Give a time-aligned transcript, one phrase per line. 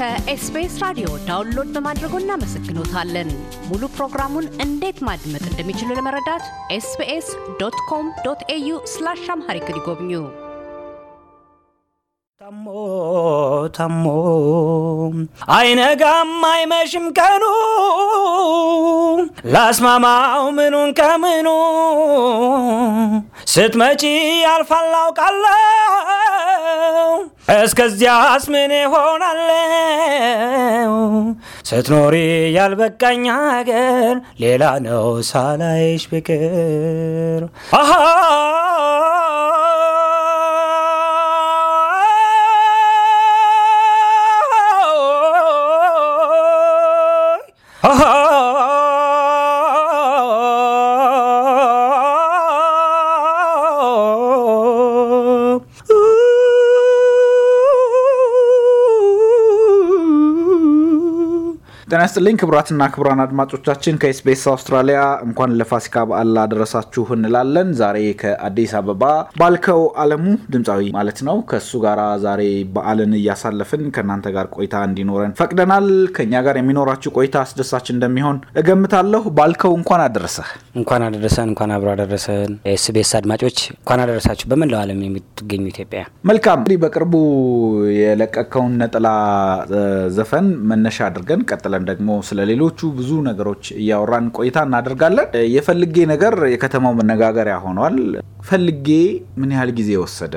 [0.00, 3.30] ከኤስቢኤስ ራዲዮ download በማድረጎ እናመሰግኖታለን።
[3.66, 6.44] ሙሉ ፕሮግራሙን እንዴት ማድመጥ እንደሚችሉ ለመረዳት
[6.76, 7.26] ኤስቢኤስ
[7.60, 10.12] dot com dot au slash Amharic ይጎብኙ።
[12.40, 12.66] ታሞ
[13.70, 14.04] ታሞ
[15.56, 17.44] አይነጋም አይመሽም ቀኑ
[19.54, 21.48] ላስማማው ምኑን ከምኑ
[23.54, 24.02] ስትመጪ
[24.46, 25.60] ያልፋል አውቃለሁ
[27.56, 30.94] እስከዚያስ ምን ሆናለው
[31.68, 32.16] ስትኖሪ
[32.56, 37.40] ያልበቃኝ ሀገር ሌላ ነው ሳላይሽ ፍቅር
[62.10, 69.02] ይስጥልኝ ክቡራትና ክቡራን አድማጮቻችን ከኤስቢኤስ አውስትራሊያ እንኳን ለፋሲካ በዓል አደረሳችሁ እንላለን። ዛሬ ከአዲስ አበባ
[69.40, 72.42] ባልከው አለሙ ድምፃዊ ማለት ነው ከእሱ ጋር ዛሬ
[72.74, 75.86] በዓልን እያሳለፍን ከእናንተ ጋር ቆይታ እንዲኖረን ፈቅደናል።
[76.16, 82.52] ከእኛ ጋር የሚኖራችሁ ቆይታ አስደሳች እንደሚሆን እገምታለሁ። ባልከው እንኳን አደረሰህ። እንኳን አደረሰን፣ እንኳን አብሮ አደረሰን።
[82.74, 87.14] ኤስቢኤስ አድማጮች እንኳን አደረሳችሁ፣ በመላው ዓለም የምትገኙ ኢትዮጵያ። መልካም እንግዲህ በቅርቡ
[88.00, 89.08] የለቀቀውን ነጠላ
[90.16, 96.96] ዘፈን መነሻ አድርገን ቀጥለን ደግሞ ስለ ሌሎቹ ብዙ ነገሮች እያወራን ቆይታ እናደርጋለን። የፈልጌ ነገር የከተማው
[97.00, 97.96] መነጋገሪያ ሆኗል።
[98.50, 98.88] ፈልጌ
[99.40, 100.34] ምን ያህል ጊዜ ወሰደ?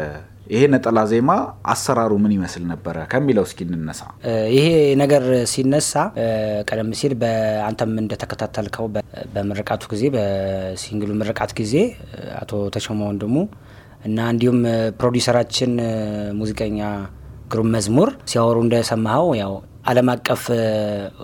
[0.47, 1.29] ይሄ ነጠላ ዜማ
[1.73, 4.01] አሰራሩ ምን ይመስል ነበረ ከሚለው እስኪ እንነሳ።
[4.55, 4.65] ይሄ
[5.01, 5.93] ነገር ሲነሳ
[6.69, 8.87] ቀደም ሲል በአንተም እንደተከታተልከው
[9.35, 11.75] በምርቃቱ ጊዜ በሲንግሉ ምርቃት ጊዜ
[12.41, 13.35] አቶ ተሾመ ወንድሙ
[14.05, 14.59] እና እንዲሁም
[14.99, 15.73] ፕሮዲውሰራችን
[16.39, 16.79] ሙዚቀኛ
[17.51, 19.53] ግሩም መዝሙር ሲያወሩ እንደሰማኸው ያው
[19.83, 20.43] ዓለም አቀፍ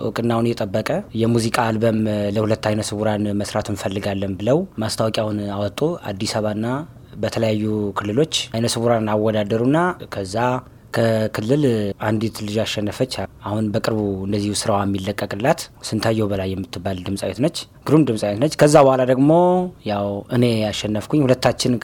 [0.04, 0.88] እውቅናውን የጠበቀ
[1.20, 1.98] የሙዚቃ አልበም
[2.34, 5.78] ለሁለት አይነ ስውራን መስራት እንፈልጋለን ብለው ማስታወቂያውን አወጡ።
[6.10, 6.66] አዲስ አበባና
[7.22, 7.64] በተለያዩ
[7.98, 9.78] ክልሎች አይነ ስውራን አወዳደሩና
[10.14, 10.36] ከዛ
[10.96, 11.64] ከክልል
[12.06, 13.12] አንዲት ልጅ አሸነፈች።
[13.44, 19.02] አሁን በቅርቡ እንደዚሁ ስራዋ የሚለቀቅላት ስንታየው በላይ የምትባል ድምፃዊት ነች። ግሩም ድምፃዊት ነች። ከዛ በኋላ
[19.12, 19.30] ደግሞ
[19.90, 20.06] ያው
[20.36, 21.74] እኔ ያሸነፍኩኝ። ሁለታችን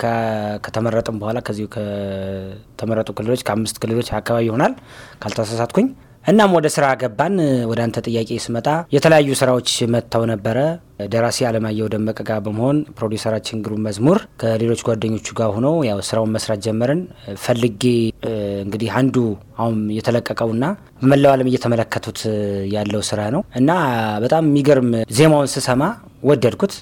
[0.65, 4.75] ከተመረጥም በኋላ ከዚሁ ከተመረጡ ክልሎች ከአምስት ክልሎች አካባቢ ይሆናል
[5.23, 5.89] ካልተሳሳትኩኝ።
[6.27, 7.35] እናም ወደ ስራ ገባን።
[7.71, 10.57] ወደ አንተ ጥያቄ ስመጣ የተለያዩ ስራዎች መጥተው ነበረ።
[11.13, 16.61] ደራሲ አለማየሁ ደመቀ ጋር በመሆን ፕሮዲውሰራችን ግሩም መዝሙር ከሌሎች ጓደኞቹ ጋር ሆኖ ያው ስራውን መስራት
[16.67, 17.03] ጀመርን።
[17.45, 17.83] ፈልጌ
[18.65, 19.17] እንግዲህ አንዱ
[19.59, 20.65] አሁን የተለቀቀውና
[21.03, 22.21] በመላው ዓለም እየተመለከቱት
[22.75, 23.71] ያለው ስራ ነው እና
[24.25, 25.83] በጣም የሚገርም ዜማውን ስሰማ
[26.31, 26.75] ወደድኩት።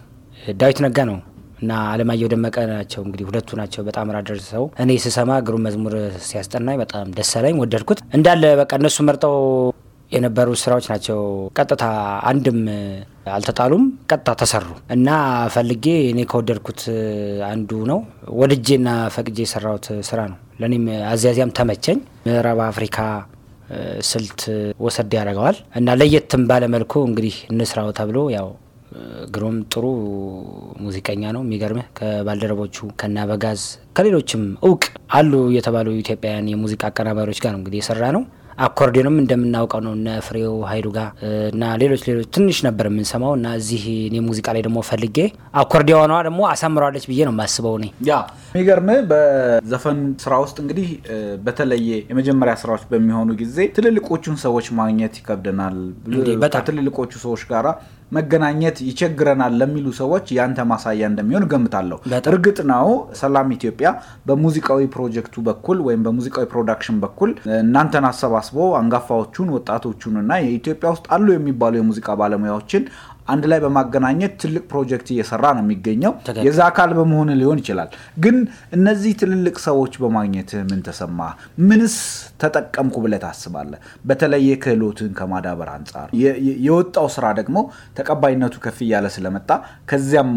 [0.56, 1.18] ዳዊት ነጋ ነው
[1.64, 5.94] እና አለማየሁ ደመቀ ናቸው እንግዲህ ሁለቱ ናቸው በጣም ራደርሰው እኔ ስሰማ ግሩም መዝሙር
[6.26, 9.36] ሲያስጠናኝ በጣም ደስ አለኝ፣ ወደድኩት። እንዳለ በቃ እነሱ መርጠው
[10.12, 11.20] የነበሩ ስራዎች ናቸው።
[11.56, 11.84] ቀጥታ
[12.30, 12.58] አንድም
[13.34, 15.08] አልተጣሉም፣ ቀጥታ ተሰሩ እና
[15.54, 16.82] ፈልጌ እኔ ከወደድኩት
[17.48, 18.00] አንዱ ነው።
[18.40, 22.98] ወድጄና ፈቅጄ የሰራሁት ስራ ነው። ለእኔም አዚያዚያም ተመቸኝ። ምዕራብ አፍሪካ
[24.08, 24.40] ስልት
[24.84, 28.48] ወሰድ ያደርገዋል እና ለየትም ባለመልኩ እንግዲህ እንስራው ተብሎ ያው
[29.34, 29.84] ግሩም ጥሩ
[30.84, 33.62] ሙዚቀኛ ነው። የሚገርምህ ከባልደረቦቹ ከናበጋዝ
[33.96, 34.84] ከሌሎችም እውቅ
[35.14, 38.24] አሉ የተባሉ ኢትዮጵያውያን የሙዚቃ አቀናባሪዎች ጋር ነው እንግዲህ የሰራ ነው።
[38.64, 41.08] አኮርዲዮንም እንደምናውቀው ነው እነ ፍሬው ሀይሉ ጋር
[41.50, 45.16] እና ሌሎች ሌሎች ትንሽ ነበር የምንሰማው እና እዚህ እኔ ሙዚቃ ላይ ደግሞ ፈልጌ
[45.62, 48.18] አኮርዲዮኗ ደግሞ አሳምረዋለች ብዬ ነው የማስበው። እኔ ያ
[48.50, 50.88] የሚገርምህ በዘፈን ስራ ውስጥ እንግዲህ
[51.46, 55.78] በተለየ የመጀመሪያ ስራዎች በሚሆኑ ጊዜ ትልልቆቹን ሰዎች ማግኘት ይከብደናል።
[56.56, 57.66] ከትልልቆቹ ሰዎች ጋራ
[58.16, 61.98] መገናኘት ይቸግረናል ለሚሉ ሰዎች ያንተ ማሳያ እንደሚሆን እገምታለሁ።
[62.32, 62.88] እርግጥ ነው
[63.20, 63.88] ሰላም ኢትዮጵያ
[64.28, 67.30] በሙዚቃዊ ፕሮጀክቱ በኩል ወይም በሙዚቃዊ ፕሮዳክሽን በኩል
[67.60, 72.84] እናንተን አሰባስቦ አንጋፋዎቹን ወጣቶቹን እና የኢትዮጵያ ውስጥ አሉ የሚባሉ የሙዚቃ ባለሙያዎችን
[73.28, 76.12] አንድ ላይ በማገናኘት ትልቅ ፕሮጀክት እየሰራ ነው የሚገኘው።
[76.46, 77.90] የዛ አካል በመሆን ሊሆን ይችላል።
[78.24, 78.36] ግን
[78.76, 81.20] እነዚህ ትልልቅ ሰዎች በማግኘት ምን ተሰማ?
[81.68, 81.96] ምንስ
[82.42, 83.78] ተጠቀምኩ ብለህ ታስባለህ?
[84.08, 86.08] በተለየ ክህሎትን ከማዳበር አንጻር
[86.66, 87.56] የወጣው ስራ ደግሞ
[87.98, 89.50] ተቀባይነቱ ከፍ እያለ ስለመጣ
[89.90, 90.30] ከዚያም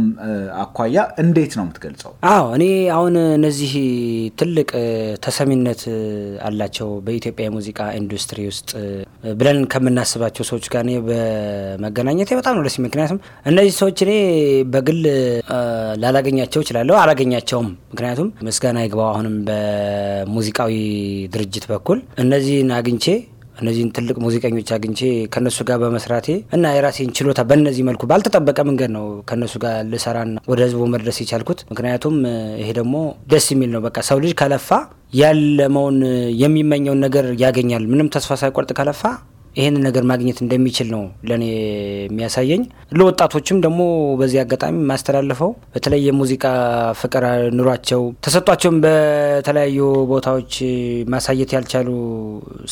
[0.63, 2.12] አኳያ እንዴት ነው የምትገልጸው?
[2.31, 2.66] አዎ እኔ
[2.98, 3.74] አሁን እነዚህ
[4.40, 4.69] ትልቅ
[5.25, 5.83] ተሰሚነት
[6.48, 8.69] አላቸው በኢትዮጵያ የሙዚቃ ኢንዱስትሪ ውስጥ
[9.38, 14.12] ብለን ከምናስባቸው ሰዎች ጋር እኔ በመገናኘት በጣም ነው ደስ ምክንያቱም እነዚህ ሰዎች እኔ
[14.74, 15.02] በግል
[15.96, 20.74] ላላገኛቸው እችላለሁ፣ አላገኛቸውም። ምክንያቱም ምስጋና ይግባው አሁንም በሙዚቃዊ
[21.34, 23.08] ድርጅት በኩል እነዚህን አግኝቼ
[23.60, 25.00] እነዚህን ትልቅ ሙዚቀኞች አግኝቼ
[25.34, 30.60] ከነሱ ጋር በመስራቴ እና የራሴን ችሎታ በእነዚህ መልኩ ባልተጠበቀ መንገድ ነው ከነሱ ጋር ልሰራና ወደ
[30.66, 32.18] ህዝቡ መድረስ የቻልኩት። ምክንያቱም
[32.62, 32.96] ይሄ ደግሞ
[33.34, 34.70] ደስ የሚል ነው። በቃ ሰው ልጅ ከለፋ
[35.22, 35.98] ያለመውን
[36.42, 39.02] የሚመኘውን ነገር ያገኛል። ምንም ተስፋ ሳይቆርጥ ከለፋ
[39.57, 41.45] ይህንን ነገር ማግኘት እንደሚችል ነው ለእኔ
[42.04, 42.63] የሚያሳየኝ።
[42.98, 43.81] ለወጣቶችም ደግሞ
[44.19, 46.44] በዚህ አጋጣሚ የማስተላልፈው በተለይ የሙዚቃ
[47.01, 47.25] ፍቅር
[47.57, 49.80] ኑሯቸው ተሰጧቸውም በተለያዩ
[50.12, 50.54] ቦታዎች
[51.07, 51.89] ማሳየት ያልቻሉ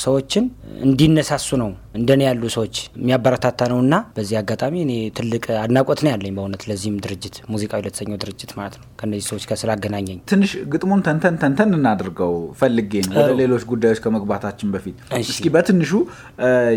[0.04, 0.46] ሰዎችን
[0.86, 6.32] እንዲነሳሱ ነው እንደኔ ያሉ ሰዎች የሚያበረታታ ነው እና በዚህ አጋጣሚ እኔ ትልቅ አድናቆት ነው ያለኝ
[6.38, 11.36] በእውነት ለዚህም ድርጅት ሙዚቃዊ ለተሰኘው ድርጅት ማለት ነው ከእነዚህ ሰዎች ጋር ስላገናኘኝ። ትንሽ ግጥሙን ተንተን
[11.44, 15.92] ተንተን እናድርገው ፈልጌ ወደ ሌሎች ጉዳዮች ከመግባታችን በፊት እስኪ በትንሹ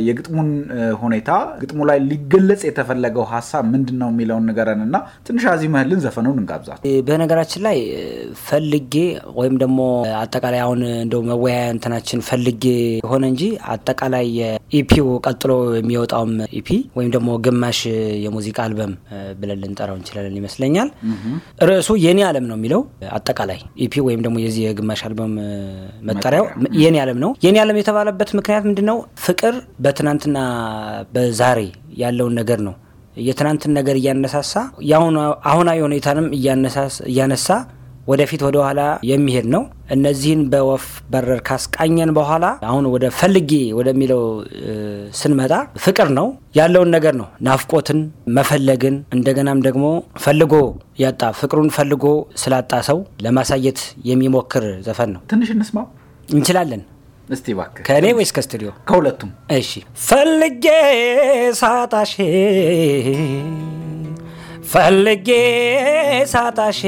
[0.05, 0.49] የግጥሙን
[1.03, 1.31] ሁኔታ
[1.61, 4.97] ግጥሙ ላይ ሊገለጽ የተፈለገው ሀሳብ ምንድን ነው የሚለውን ንገረን እና
[5.27, 7.79] ትንሽ አዚመህልን ዘፈኑን እንጋብዛት። በነገራችን ላይ
[8.45, 8.95] ፈልጌ
[9.39, 9.81] ወይም ደግሞ
[10.21, 12.65] አጠቃላይ አሁን እንደው መወያያ እንትናችን ፈልጌ
[13.11, 13.43] ሆነ እንጂ
[13.75, 16.69] አጠቃላይ የኢፒው ቀጥሎ የሚወጣውም ኢፒ
[16.99, 17.81] ወይም ደግሞ ግማሽ
[18.25, 18.93] የሙዚቃ አልበም
[19.41, 20.89] ብለን ልንጠራው እንችላለን ይመስለኛል።
[21.69, 22.83] ርዕሱ የኔ ዓለም ነው የሚለው
[23.19, 25.35] አጠቃላይ ኢፒ ወይም ደግሞ የዚህ የግማሽ አልበም
[26.09, 26.47] መጠሪያው
[26.83, 28.97] የኔ ዓለም ነው። የኔ ዓለም የተባለበት ምክንያት ምንድን ነው?
[29.25, 29.55] ፍቅር
[29.89, 30.39] በትናንትና
[31.15, 31.61] በዛሬ
[32.03, 32.77] ያለውን ነገር ነው።
[33.21, 34.53] የትናንትን ነገር እያነሳሳ
[35.51, 36.27] አሁናዊ ሁኔታንም
[37.09, 37.47] እያነሳ
[38.09, 39.63] ወደፊት ወደ ኋላ የሚሄድ ነው።
[39.95, 44.23] እነዚህን በወፍ በረር ካስቃኘን በኋላ አሁን ወደ ፈልጌ ወደሚለው
[45.13, 45.53] ስንመጣ
[45.85, 46.27] ፍቅር ነው
[46.59, 48.01] ያለውን ነገር ነው። ናፍቆትን፣
[48.39, 49.85] መፈለግን እንደገናም ደግሞ
[50.25, 50.55] ፈልጎ
[50.99, 52.05] ያጣ ፍቅሩን ፈልጎ
[52.43, 53.81] ስላጣ ሰው ለማሳየት
[54.11, 55.87] የሚሞክር ዘፈን ነው። ትንሽ እንስማው
[56.29, 56.85] እንችላለን።
[57.29, 58.69] እስቲ እባክህ ከእኔ ወይስ ከስቱዲዮ?
[58.89, 59.71] ከሁለቱም። እሺ።
[60.05, 60.67] ፈልጌ
[61.61, 62.13] ሳጣሽ
[64.65, 65.29] ፈልጌ
[66.27, 66.81] ሳጣሽ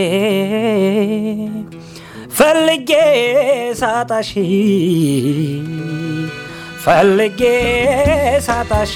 [2.31, 2.91] ፈልጌ
[3.81, 4.31] ሳጣሽ
[6.85, 7.43] ፈልጌ
[8.47, 8.95] ሳጣሽ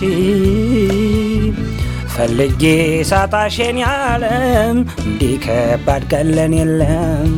[2.14, 2.62] ፈልጌ
[3.05, 7.31] ሳጣሽን ያለም እንዲህ ከባድ ቀለን የለም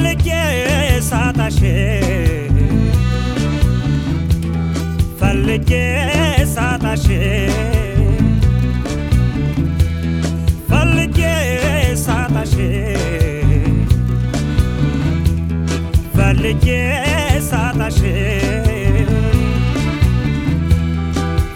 [0.00, 0.28] ፈልጌ
[1.06, 1.56] ሳጣሽ
[5.20, 5.70] ፈልጌ
[6.54, 7.06] ሳጣሽ
[10.70, 11.18] ፈልጌ
[12.04, 12.54] ሳጣሽ
[16.16, 16.66] ፈልጌ
[17.50, 17.98] ሳጣሽ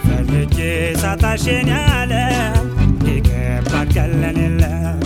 [0.05, 0.57] ፈልጌ
[1.01, 2.13] ሳጣሽን ያለ
[3.05, 4.99] ሊከባድ ቀለን የለም።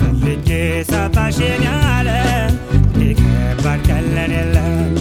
[0.00, 0.50] ፈልጌ
[0.90, 2.08] ሳጣሽን ያለ
[3.64, 4.94] ሊከባድ ቀለን የለም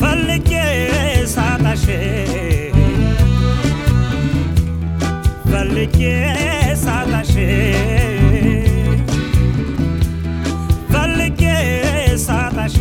[0.00, 0.50] ፈልጌ
[1.32, 1.84] ሳጣሽ
[5.50, 6.00] ፈልጌ
[6.84, 7.30] ሳጣሽ
[10.92, 11.42] ፈልጌ
[12.26, 12.76] ሳጣሽ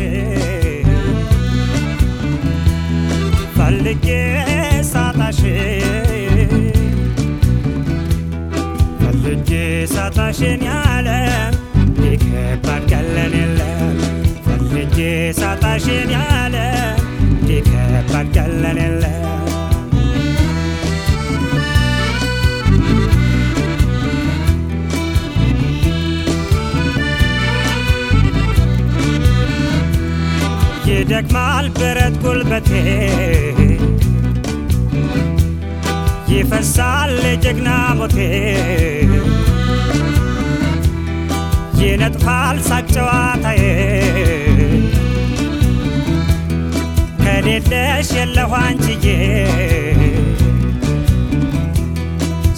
[3.57, 4.07] ፈልጌ
[4.91, 5.41] ሳጣሽ
[9.03, 9.51] ፈልጌ
[9.95, 11.09] ሳጣሽን ያለ
[12.01, 13.56] ሊከባድ ቀለን የለም
[15.33, 16.55] ሳጣሽን ያለ
[17.47, 19.13] ሊከባድ ቀለን የለም
[30.89, 32.69] ይደክማል ብረት ጉልበቴ።
[36.31, 37.13] ይፈሳል
[37.43, 38.17] ጀግና ሞቴ።
[41.81, 42.91] ይነጥፋል ሳቅ
[47.49, 49.05] ከሌለሽ የለሁ አንቺዬ።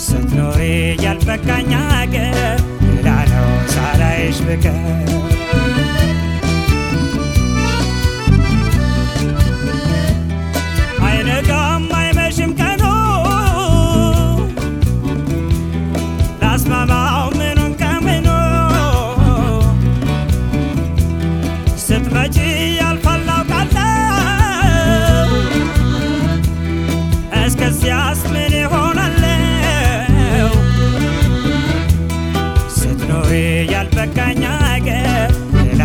[0.05, 0.62] ስትኖሪ
[1.03, 4.79] ያልበቃኝ አገር ሌላ ነው ሳላይሽ ብቀር
[33.99, 35.81] በቃኛ አገር ሌላ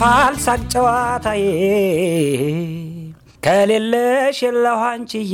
[0.00, 1.42] ይነጥፋል ሳቅ ጨዋታዬ።
[3.42, 5.32] ከሌለሽ የለሁ አንቺዬ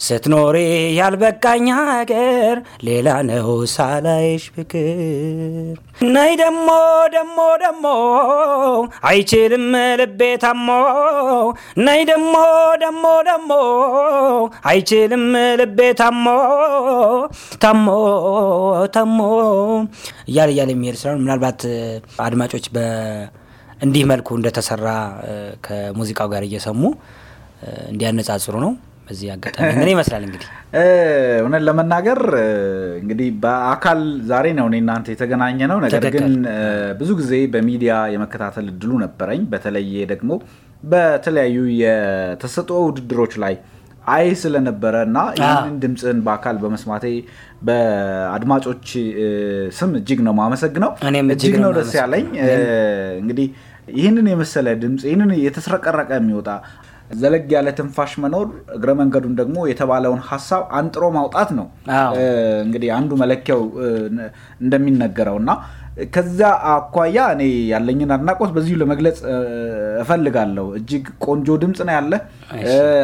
[0.00, 0.56] ስትኖሪ
[0.98, 5.74] ያልበቃኝ ሀገር ሌላ ነው ሳላይሽ ፍቅር።
[6.14, 6.68] ነይ ደሞ
[7.14, 7.84] ደሞ ደሞ
[9.10, 9.66] አይችልም
[10.00, 10.68] ልቤ ታሞ።
[11.86, 12.34] ነይ ደሞ
[12.84, 13.50] ደሞ ደሞ
[14.70, 15.26] አይችልም
[15.60, 16.24] ልቤ ታሞ።
[17.64, 17.86] ታሞ
[18.96, 19.18] ታሞ
[20.30, 21.62] እያለ እያለ የሚሄድ ስራ ምናልባት
[22.26, 22.66] አድማጮች
[23.80, 24.86] እንዲህ መልኩ እንደተሰራ
[25.66, 26.82] ከሙዚቃው ጋር እየሰሙ
[27.90, 28.72] እንዲያነጻጽሩ ነው።
[29.10, 30.48] በዚህ አጋጣሚ ምን ይመስላል እንግዲህ
[31.42, 32.20] እውነት ለመናገር
[33.00, 36.34] እንግዲህ በአካል ዛሬ ነው እኔ እናንተ የተገናኘ ነው። ነገር ግን
[37.00, 40.30] ብዙ ጊዜ በሚዲያ የመከታተል እድሉ ነበረኝ። በተለየ ደግሞ
[40.84, 43.56] በተለያዩ የተሰጥኦ ውድድሮች ላይ
[44.08, 47.04] አይ ስለነበረ እና ይህንን ድምፅን በአካል በመስማቴ
[47.66, 48.86] በአድማጮች
[49.78, 50.92] ስም እጅግ ነው ማመሰግነው።
[51.34, 52.28] እጅግ ነው ደስ ያለኝ።
[53.20, 53.48] እንግዲህ
[53.92, 56.48] ይህንን የመሰለ ድምፅ ይህንን የተስረቀረቀ የሚወጣ
[57.10, 61.66] ዘለግ ያለ ትንፋሽ መኖር እግረ መንገዱን ደግሞ የተባለውን ሀሳብ አንጥሮ ማውጣት ነው
[62.64, 63.62] እንግዲህ አንዱ መለኪያው
[64.62, 65.50] እንደሚነገረው እና
[66.14, 66.40] ከዛ
[66.72, 69.18] አኳያ እኔ ያለኝን አድናቆት በዚሁ ለመግለጽ
[70.02, 72.12] እፈልጋለሁ። እጅግ ቆንጆ ድምፅ ነው ያለ።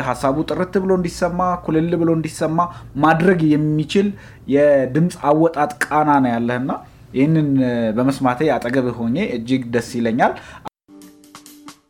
[0.09, 2.59] ሀሳቡ ጥርት ብሎ እንዲሰማ፣ ኩልል ብሎ እንዲሰማ
[3.05, 4.09] ማድረግ የሚችል
[4.55, 6.71] የድምፅ አወጣጥ ቃና ነው ያለህና
[7.19, 7.51] ይህንን
[7.97, 10.33] በመስማቴ አጠገብህ ሆኜ እጅግ ደስ ይለኛል።